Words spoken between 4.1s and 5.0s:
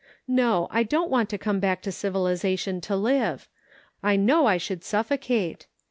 know I should